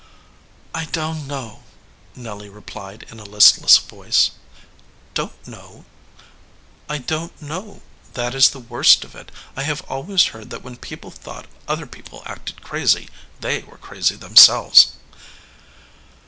[0.73, 1.61] "I don t know,"
[2.15, 4.31] Nelly replied in a listless voice.
[5.29, 5.85] "Don t know?"
[6.89, 7.83] "I don t know.
[8.15, 9.29] That is the worst of it.
[9.55, 13.09] I have always heard that when people thought other peo ple acted crazy,
[13.41, 14.93] they were crazy themselves."